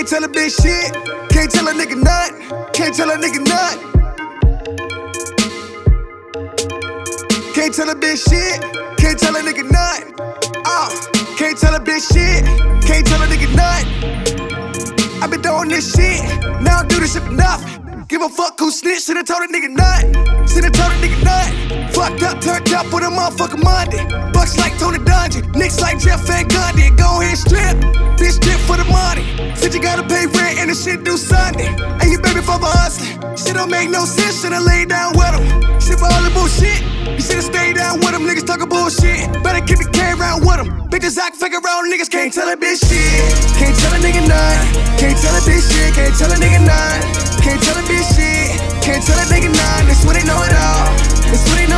Can't 0.00 0.08
tell 0.08 0.24
a 0.24 0.28
bitch 0.28 0.62
shit. 0.62 0.94
Can't 1.28 1.50
tell 1.50 1.68
a 1.68 1.72
nigga 1.72 1.94
nut. 1.94 2.72
Can't 2.72 2.94
tell 2.94 3.10
a 3.10 3.16
nigga 3.16 3.44
nut. 3.44 3.76
Can't 7.54 7.74
tell 7.74 7.90
a 7.90 7.94
bitch 7.94 8.26
shit. 8.26 8.62
Can't 8.96 9.18
tell 9.18 9.36
a 9.36 9.40
nigga 9.40 9.70
nut. 9.70 10.00
Uh, 10.64 10.88
can't 11.36 11.58
tell 11.58 11.74
a 11.74 11.78
bitch 11.78 12.10
shit. 12.10 12.46
Can't 12.82 13.06
tell 13.06 13.20
a 13.20 13.26
nigga 13.26 13.54
nut. 13.54 13.84
i 15.22 15.26
been 15.26 15.42
doing 15.42 15.68
this 15.68 15.94
shit. 15.94 16.22
Now 16.62 16.78
I 16.78 16.86
do 16.88 16.98
this 16.98 17.12
shit 17.12 17.30
nothing. 17.30 18.06
Give 18.08 18.22
a 18.22 18.30
fuck 18.30 18.58
who 18.58 18.70
snitch, 18.70 19.02
should've 19.04 19.26
told 19.26 19.42
a 19.42 19.52
nigga 19.52 19.68
nut. 19.68 20.48
Should've 20.48 20.72
told 20.72 20.92
a 20.92 20.96
nigga 21.04 21.22
nut. 21.22 21.92
Fucked 21.92 22.22
up, 22.22 22.40
turned 22.40 22.72
up 22.72 22.86
with 22.86 23.04
a 23.04 23.08
motherfucking 23.12 23.62
Monday. 23.62 24.32
Bucks 24.32 24.56
like 24.56 24.78
Tony 24.78 24.96
Dungy, 24.96 25.44
Knicks 25.54 25.78
like 25.78 25.98
Jeff 25.98 26.26
Van 26.26 26.48
Gundy. 26.48 26.96
Go 26.96 27.20
ahead, 27.20 27.36
strip. 27.36 27.59
You 29.80 29.88
gotta 29.88 30.04
pay 30.04 30.28
rent 30.28 30.60
and 30.60 30.68
the 30.68 30.76
shit 30.76 31.08
due 31.08 31.16
Sunday. 31.16 31.64
And 32.04 32.12
you 32.12 32.20
baby 32.20 32.44
for 32.44 32.60
hustling. 32.60 33.16
Shit 33.32 33.56
don't 33.56 33.72
make 33.72 33.88
no 33.88 34.04
sense, 34.04 34.44
should've 34.44 34.60
laid 34.60 34.92
down 34.92 35.16
with 35.16 35.32
him. 35.32 35.40
Shit 35.80 35.96
for 35.96 36.04
all 36.04 36.20
the 36.20 36.28
bullshit. 36.36 36.84
You 37.16 37.24
should've 37.24 37.48
stayed 37.48 37.80
down 37.80 37.96
with 37.96 38.12
him, 38.12 38.28
niggas 38.28 38.44
talking 38.44 38.68
bullshit. 38.68 39.24
Better 39.40 39.64
keep 39.64 39.80
the 39.80 39.88
K 39.88 40.12
around 40.12 40.44
with 40.44 40.60
him. 40.60 40.68
Bitches 40.92 41.16
act 41.16 41.40
fake 41.40 41.56
around, 41.56 41.88
niggas 41.88 42.12
can't 42.12 42.28
tell 42.28 42.52
a 42.52 42.60
bitch 42.60 42.84
shit. 42.84 43.24
Can't 43.56 43.72
tell 43.72 43.96
a 43.96 44.00
nigga 44.04 44.20
none. 44.28 44.60
Can't 45.00 45.16
tell 45.16 45.32
a 45.32 45.40
bitch 45.48 45.64
shit, 45.64 45.96
can't 45.96 46.12
tell 46.12 46.28
a 46.28 46.36
nigga 46.36 46.60
none. 46.60 47.00
Can't 47.40 47.62
tell 47.64 47.80
a 47.80 47.84
bitch 47.88 48.04
shit. 48.12 48.60
Can't 48.84 49.00
tell 49.00 49.16
a 49.16 49.24
nigga 49.32 49.48
none. 49.48 49.88
That's 49.88 50.04
what 50.04 50.12
they 50.12 50.24
know 50.28 50.44
it 50.44 50.52
all. 50.60 50.92
That's 51.24 51.40
what 51.48 51.56
they 51.56 51.69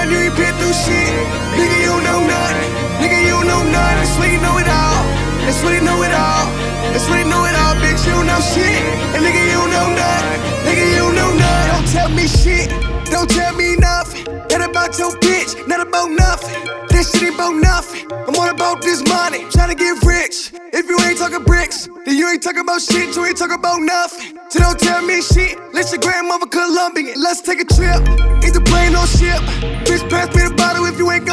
nothing. 0.00 0.12
You 0.12 0.24
ain't 0.24 0.36
been 0.36 0.54
through 0.56 0.72
shit. 0.72 1.12
Nigga, 1.56 1.78
you 1.84 1.94
know 2.02 2.20
nothing. 2.24 2.70
Nigga, 3.00 3.20
you 3.26 3.38
know 3.44 3.62
nothing. 3.64 3.98
That's 4.00 4.16
you 4.32 4.40
know 4.40 4.58
it 4.58 4.68
all. 4.68 5.04
That's 5.44 5.62
what 5.62 5.70
they 5.70 5.84
know 5.84 6.02
it 6.02 6.12
all. 6.12 6.46
That's 6.92 7.08
what 7.08 7.16
they 7.16 7.28
know 7.28 7.44
it 7.44 7.54
all, 7.54 7.74
bitch. 7.76 8.06
You 8.06 8.24
know 8.24 8.40
shit. 8.40 8.82
And 9.14 9.24
nigga, 9.24 9.42
you 9.52 9.62
know 9.68 9.88
nothing. 9.92 10.40
Nigga, 10.64 10.86
you 10.96 11.06
know 11.12 11.30
nothing. 11.34 11.70
Don't 11.72 11.88
tell 11.92 12.08
me 12.10 12.26
shit. 12.26 12.68
Don't 13.10 13.28
tell 13.28 13.54
me 13.54 13.76
nothing. 13.76 14.24
Not 14.50 14.68
about 14.68 14.98
your 14.98 15.12
bitch, 15.18 15.66
not 15.66 15.80
about 15.86 16.10
nothing. 16.10 16.54
This 16.88 17.10
shit 17.12 17.22
ain't 17.24 17.34
about 17.34 17.54
nothing. 17.54 18.10
I'm 18.12 18.34
all 18.36 18.48
about 18.48 18.82
this 18.82 19.02
money, 19.08 19.44
trying 19.50 19.70
to 19.70 19.74
get 19.74 20.02
rich. 20.04 20.52
If 20.72 20.88
you 20.88 20.98
ain't 21.00 21.18
talking 21.18 21.42
bricks, 21.44 21.88
then 22.04 22.16
you 22.16 22.28
ain't 22.28 22.42
talking 22.42 22.60
about 22.60 22.80
shit, 22.80 23.16
you 23.16 23.24
ain't 23.24 23.36
talking 23.36 23.58
about 23.58 23.80
nothing. 23.80 24.38
So 24.48 24.60
don't 24.60 24.78
tell 24.78 25.02
me 25.02 25.22
shit. 25.22 25.58
Let 25.72 25.90
your 25.90 26.00
grandmother 26.00 26.46
Colombian. 26.46 27.20
Let's 27.20 27.40
take 27.40 27.60
a 27.60 27.64
trip. 27.64 28.00
Either 28.44 28.60
plane 28.60 28.94
or 28.94 29.06
ship. 29.06 29.79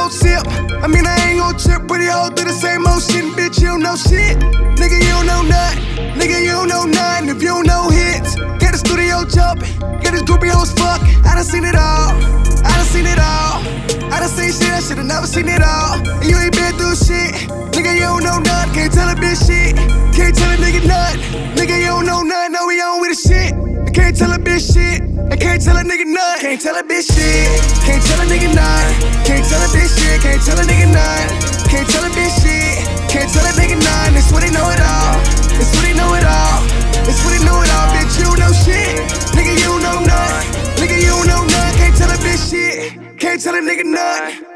Gon' 0.08 0.16
sip. 0.16 0.48
I 0.84 0.88
mean, 0.88 1.06
I 1.06 1.16
ain't 1.28 1.40
gon' 1.40 1.58
trip. 1.60 1.84
but 1.84 2.00
Pretty 2.00 2.08
all 2.08 2.30
do 2.30 2.44
the 2.44 2.56
same 2.56 2.84
shit. 3.04 3.26
Bitch, 3.36 3.60
you 3.60 3.68
don't 3.68 3.84
know 3.84 3.96
shit. 3.96 4.38
Nigga, 4.80 4.98
you 5.04 5.12
don't 5.12 5.28
know 5.28 5.44
nothing. 5.44 5.84
Nigga, 6.16 6.40
you 6.44 6.54
don't 6.56 6.70
know 6.70 6.86
nothing. 6.86 7.30
If 7.30 7.42
you 7.42 7.50
don't 7.50 7.68
know 7.68 7.90
hits, 7.90 8.36
get 8.62 8.72
the 8.72 8.80
studio 8.80 9.26
jumping. 9.28 9.68
Get 10.00 10.14
this 10.16 10.24
groupie 10.24 10.50
hoes 10.50 10.72
fuck. 10.72 11.02
I 11.28 11.36
done 11.36 11.44
seen 11.44 11.66
it 11.66 11.76
all. 11.76 12.16
I 12.64 12.72
done 12.80 12.88
seen 12.88 13.06
it 13.06 13.20
all. 13.20 13.60
I 14.14 14.20
done 14.24 14.32
seen 14.32 14.52
shit, 14.56 14.72
I 14.72 14.80
should've 14.80 15.06
never 15.06 15.28
seen 15.28 15.48
it 15.50 15.62
all. 15.62 16.00
And 16.00 16.28
you 16.30 16.38
ain't 16.40 16.56
been 16.56 16.74
through 16.80 16.96
shit. 16.96 17.36
Nigga, 17.76 17.94
you 17.96 18.08
don't 18.08 18.24
know 18.24 18.40
nothing. 18.40 18.74
Can't 18.74 18.94
tell 18.94 19.10
a 19.10 19.16
bitch 19.16 19.44
shit. 19.44 19.76
Can't 20.16 20.36
tell 20.36 20.52
a 20.52 20.58
nigga 20.58 20.88
nothing. 20.88 21.20
Nigga, 21.58 21.76
you 21.84 21.92
don't 21.92 22.06
know 22.06 22.24
nothing. 22.24 22.54
No, 22.56 22.68
we 22.68 22.80
on 22.80 23.02
with 23.02 23.12
the 23.12 23.20
shit. 23.28 23.52
I 23.84 23.92
can't 23.92 24.16
tell 24.16 24.32
a 24.32 24.40
bitch 24.40 24.72
shit. 24.72 25.04
I 25.32 25.36
can't 25.36 25.62
tell 25.62 25.76
a 25.76 25.84
nigga 25.84 26.08
nothing. 26.08 26.42
Can't 26.42 26.62
tell 26.62 26.78
a 26.78 26.84
bitch 26.84 27.12
shit. 27.12 27.52
Can't 27.84 28.04
tell 28.08 28.22
a 28.22 28.26
nigga 28.32 28.56
nothing. 28.56 28.67
Can't 29.48 29.64
tell 29.64 29.70
a 29.70 29.80
bitch 29.80 29.96
shit. 29.96 30.22
Can't 30.22 30.44
tell 30.44 30.60
a 30.60 30.64
nigga 30.64 30.92
nothing. 30.92 31.70
Can't 31.72 31.88
tell 31.88 32.04
a 32.04 32.10
bitch 32.10 32.36
shit. 32.44 32.84
Can't 33.10 33.32
tell 33.32 33.46
a 33.46 33.54
nigga 33.56 33.80
nothing. 33.80 34.16
That's 34.16 34.30
what 34.30 34.44
they 34.44 34.52
know 34.52 34.68
it 34.72 34.82
all. 34.82 35.24
That's 35.56 35.72
what 35.72 35.84
they 35.88 35.94
know 35.94 36.16
it 36.16 36.26
all. 36.26 36.68
That's 37.08 37.24
what 37.24 37.32
they 37.32 37.46
know 37.46 37.62
it 37.64 37.72
all. 37.72 37.88
Bitch, 37.96 38.20
you 38.20 38.28
know 38.36 38.52
shit. 38.52 39.00
Nigga, 39.40 39.56
you 39.56 39.80
know 39.80 40.04
nothing. 40.04 40.52
Nigga, 40.84 41.00
you 41.00 41.16
know 41.26 41.46
nothing. 41.48 41.80
Can't 41.80 41.96
tell 41.96 42.12
a 42.12 42.18
bitch 42.20 42.52
shit. 42.52 43.18
Can't 43.18 43.42
tell 43.42 43.56
a 43.56 43.62
nigga 43.62 43.86
nothing. 43.86 44.48